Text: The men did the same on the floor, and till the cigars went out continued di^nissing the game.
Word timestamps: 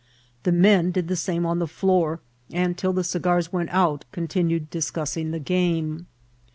The 0.41 0.51
men 0.51 0.89
did 0.89 1.09
the 1.09 1.15
same 1.15 1.45
on 1.45 1.59
the 1.59 1.67
floor, 1.67 2.21
and 2.51 2.75
till 2.75 2.91
the 2.91 3.03
cigars 3.03 3.53
went 3.53 3.69
out 3.69 4.03
continued 4.11 4.71
di^nissing 4.71 5.29
the 5.29 5.37
game. 5.37 6.07